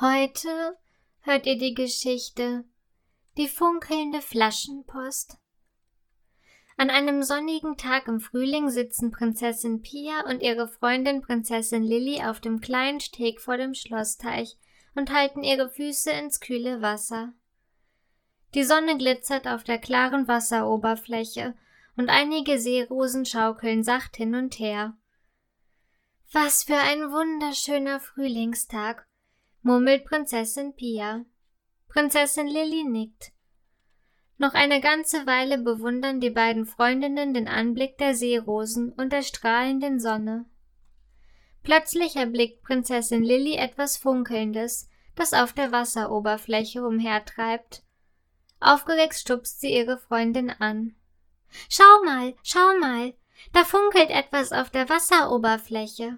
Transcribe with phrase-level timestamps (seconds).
[0.00, 0.78] Heute
[1.22, 2.64] hört ihr die Geschichte
[3.36, 5.38] Die funkelnde Flaschenpost.
[6.76, 12.40] An einem sonnigen Tag im Frühling sitzen Prinzessin Pia und ihre Freundin Prinzessin Lilly auf
[12.40, 14.56] dem kleinen Steg vor dem Schlossteich
[14.94, 17.32] und halten ihre Füße ins kühle Wasser.
[18.54, 21.56] Die Sonne glitzert auf der klaren Wasseroberfläche
[21.96, 24.96] und einige Seerosen schaukeln sacht hin und her.
[26.30, 29.07] Was für ein wunderschöner Frühlingstag,
[29.68, 31.26] murmelt Prinzessin Pia.
[31.88, 33.32] Prinzessin Lilly nickt.
[34.38, 40.00] Noch eine ganze Weile bewundern die beiden Freundinnen den Anblick der Seerosen und der strahlenden
[40.00, 40.46] Sonne.
[41.62, 47.82] Plötzlich erblickt Prinzessin Lilly etwas Funkelndes, das auf der Wasseroberfläche umhertreibt.
[48.60, 50.96] Aufgeregt stupst sie ihre Freundin an.
[51.68, 53.12] Schau mal, schau mal,
[53.52, 56.16] da funkelt etwas auf der Wasseroberfläche.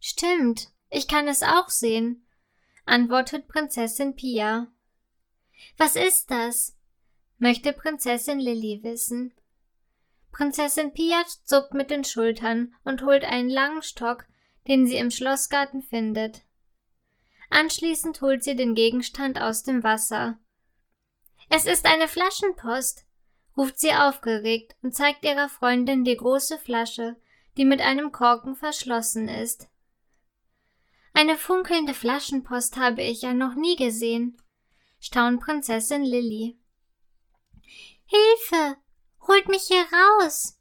[0.00, 2.26] Stimmt, ich kann es auch sehen,
[2.84, 4.68] antwortet Prinzessin Pia.
[5.76, 6.76] Was ist das?
[7.38, 9.34] möchte Prinzessin Lilly wissen.
[10.32, 14.26] Prinzessin Pia zuckt mit den Schultern und holt einen langen Stock,
[14.68, 16.42] den sie im Schlossgarten findet.
[17.50, 20.38] Anschließend holt sie den Gegenstand aus dem Wasser.
[21.48, 23.06] Es ist eine Flaschenpost,
[23.56, 27.16] ruft sie aufgeregt und zeigt ihrer Freundin die große Flasche,
[27.56, 29.68] die mit einem Korken verschlossen ist.
[31.16, 34.36] Eine funkelnde Flaschenpost habe ich ja noch nie gesehen,
[35.00, 36.58] staunt Prinzessin Lilly.
[38.04, 38.76] Hilfe!
[39.26, 39.86] Holt mich hier
[40.20, 40.60] raus!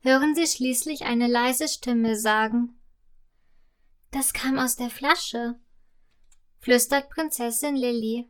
[0.00, 2.76] hören sie schließlich eine leise Stimme sagen.
[4.10, 5.60] Das kam aus der Flasche,
[6.58, 8.28] flüstert Prinzessin Lilly.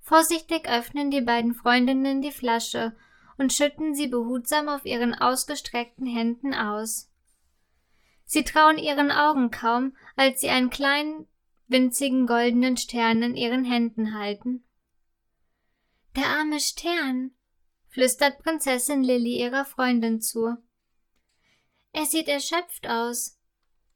[0.00, 2.96] Vorsichtig öffnen die beiden Freundinnen die Flasche
[3.36, 7.10] und schütten sie behutsam auf ihren ausgestreckten Händen aus.
[8.26, 11.26] Sie trauen ihren Augen kaum, als sie einen kleinen,
[11.68, 14.64] winzigen goldenen Stern in ihren Händen halten.
[16.16, 17.30] Der arme Stern,
[17.88, 20.56] flüstert Prinzessin Lilly ihrer Freundin zu.
[21.92, 23.38] Er sieht erschöpft aus,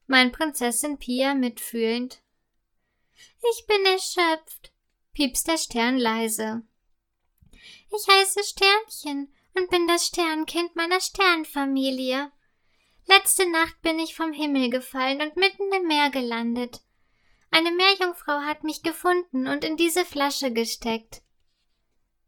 [0.06, 2.22] meint Prinzessin Pia mitfühlend.
[3.52, 4.72] Ich bin erschöpft,
[5.12, 6.62] piepst der Stern leise.
[7.52, 12.30] Ich heiße Sternchen und bin das Sternkind meiner Sternfamilie.
[13.06, 16.80] Letzte Nacht bin ich vom Himmel gefallen und mitten im Meer gelandet.
[17.50, 21.22] Eine Meerjungfrau hat mich gefunden und in diese Flasche gesteckt.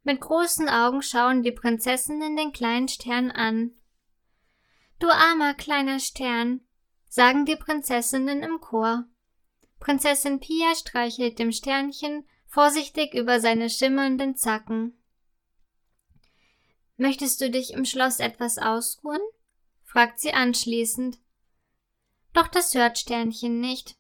[0.03, 3.73] Mit großen Augen schauen die Prinzessinnen den kleinen Stern an.
[4.99, 6.61] Du armer kleiner Stern,
[7.09, 9.05] sagen die Prinzessinnen im Chor.
[9.79, 14.97] Prinzessin Pia streichelt dem Sternchen vorsichtig über seine schimmernden Zacken.
[16.97, 19.21] Möchtest du dich im Schloss etwas ausruhen?
[19.93, 21.19] Fragt sie anschließend.
[22.33, 23.95] Doch das hört Sternchen nicht.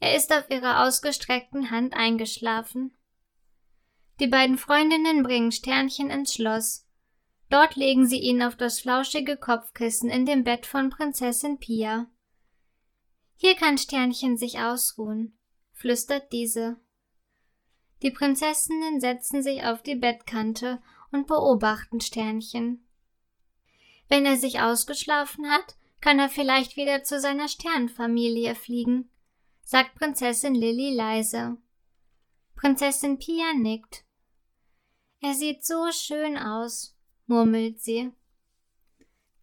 [0.00, 2.96] Er ist auf ihrer ausgestreckten Hand eingeschlafen.
[4.18, 6.84] Die beiden Freundinnen bringen Sternchen ins Schloss.
[7.48, 12.10] Dort legen sie ihn auf das flauschige Kopfkissen in dem Bett von Prinzessin Pia.
[13.36, 15.38] Hier kann Sternchen sich ausruhen,
[15.72, 16.80] flüstert diese.
[18.02, 20.82] Die Prinzessinnen setzen sich auf die Bettkante
[21.12, 22.84] und beobachten Sternchen.
[24.10, 29.08] Wenn er sich ausgeschlafen hat, kann er vielleicht wieder zu seiner Sternfamilie fliegen,
[29.62, 31.56] sagt Prinzessin Lilly leise.
[32.56, 34.04] Prinzessin Pia nickt.
[35.20, 38.10] Er sieht so schön aus, murmelt sie.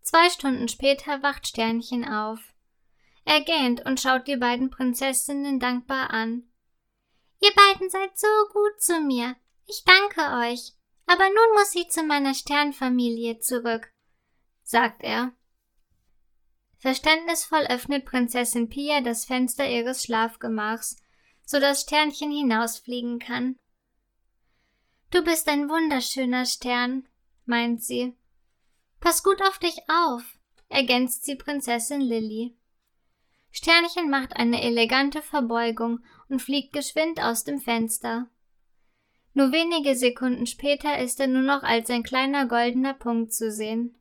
[0.02, 2.54] Zwei Stunden später wacht Sternchen auf.
[3.24, 6.44] Er gähnt und schaut die beiden Prinzessinnen dankbar an.
[7.40, 9.38] Ihr beiden seid so gut zu mir.
[9.66, 10.74] Ich danke euch.
[11.06, 13.94] Aber nun muss ich zu meiner Sternfamilie zurück
[14.68, 15.32] sagt er.
[16.78, 20.98] Verständnisvoll öffnet Prinzessin Pia das Fenster ihres Schlafgemachs,
[21.46, 23.58] so dass Sternchen hinausfliegen kann.
[25.10, 27.08] Du bist ein wunderschöner Stern,
[27.46, 28.14] meint sie.
[29.00, 32.58] Pass gut auf dich auf, ergänzt sie Prinzessin Lilly.
[33.52, 38.28] Sternchen macht eine elegante Verbeugung und fliegt geschwind aus dem Fenster.
[39.34, 43.98] Nur wenige Sekunden später ist er nur noch als ein kleiner goldener Punkt zu sehen.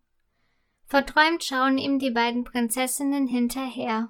[0.88, 4.08] Verträumt schauen ihm die beiden Prinzessinnen hinterher.